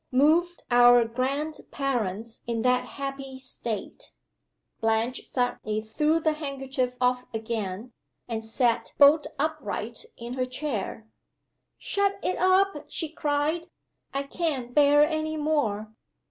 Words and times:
Moved 0.11 0.63
our 0.71 1.05
grand 1.05 1.57
parents 1.69 2.41
in 2.47 2.63
that 2.63 2.85
happy 2.85 3.37
state" 3.37 4.13
Blanche 4.81 5.23
suddenly 5.25 5.79
threw 5.79 6.19
the 6.19 6.33
handkerchief 6.33 6.95
off 6.99 7.25
again, 7.35 7.93
and 8.27 8.43
sat 8.43 8.93
bolt 8.97 9.27
upright 9.37 10.05
in 10.17 10.33
her 10.33 10.45
chair. 10.45 11.07
"Shut 11.77 12.17
it 12.23 12.39
up," 12.39 12.73
she 12.87 13.09
cried. 13.09 13.69
"I 14.11 14.23
can't 14.23 14.73
bear 14.73 15.05
any 15.05 15.37
more. 15.37 15.93